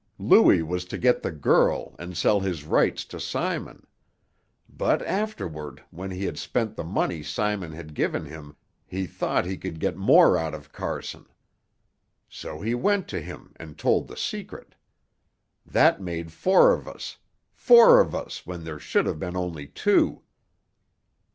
[0.17, 3.85] Louis was to get the girl and sell his rights to Simon.
[4.67, 8.55] But afterward, when he had spent the money Simon had given him,
[8.87, 11.27] he thought he could get more out of Carson.
[12.27, 14.73] So he went to him and told the secret.
[15.67, 17.17] That made four of us
[17.53, 20.23] four of us, where there should have been only two."